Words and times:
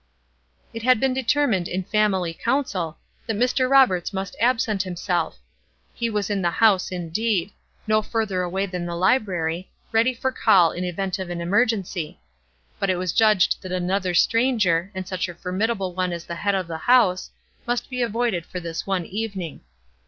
It 0.73 0.81
had 0.81 0.99
been 0.99 1.13
determined 1.13 1.67
in 1.67 1.83
family 1.83 2.33
council 2.33 2.97
that 3.27 3.35
Mr. 3.37 3.69
Roberts 3.69 4.11
must 4.11 4.35
absent 4.39 4.81
himself. 4.81 5.37
He 5.93 6.09
was 6.09 6.27
in 6.27 6.41
the 6.41 6.49
house, 6.49 6.91
indeed 6.91 7.51
no 7.85 8.01
further 8.01 8.41
away 8.41 8.65
than 8.65 8.87
the 8.87 8.95
library, 8.95 9.69
ready 9.91 10.15
for 10.15 10.31
call 10.31 10.71
in 10.71 10.83
event 10.83 11.19
of 11.19 11.29
an 11.29 11.39
emergency; 11.39 12.19
but 12.79 12.89
it 12.89 12.95
was 12.95 13.13
judged 13.13 13.61
that 13.61 13.71
another 13.71 14.15
stranger, 14.15 14.91
and 14.95 15.07
such 15.07 15.29
a 15.29 15.35
formidable 15.35 15.93
one 15.93 16.11
as 16.13 16.25
the 16.25 16.33
head 16.33 16.55
of 16.55 16.65
the 16.65 16.79
house, 16.79 17.29
must 17.67 17.87
be 17.87 18.01
avoided 18.01 18.43
for 18.43 18.59
this 18.59 18.87
one 18.87 19.05
evening. 19.05 19.61